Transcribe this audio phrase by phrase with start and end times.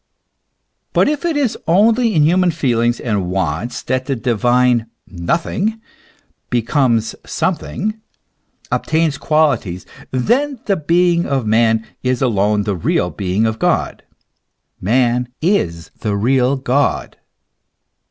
[0.93, 5.79] But if it is only in human feelings and wants that the divine" nothing"
[6.49, 8.01] becomes something,
[8.71, 14.01] obtains qualities, then the being of man is alone the real being of God,
[14.81, 17.17] man is the real God.